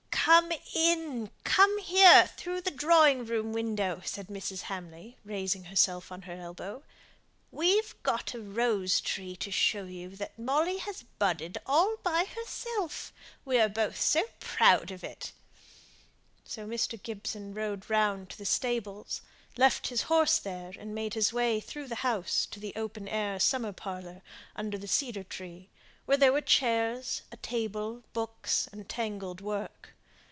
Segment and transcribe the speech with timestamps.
[0.23, 4.63] "Come in come here through the drawing room window," said Mrs.
[4.63, 6.83] Hamley, raising herself on her elbow.
[7.49, 13.11] "We've got a rose tree to show you that Molly has budded all by herself.
[13.43, 15.31] We are both so proud of it."
[16.45, 17.01] So Mr.
[17.01, 19.21] Gibson rode round to the stables,
[19.57, 23.39] left his horse there, and made his way through the house to the open air
[23.39, 24.21] summer parlour
[24.55, 25.71] under the cedar tree,
[26.05, 29.95] where there were chairs, table, books, and tangled work.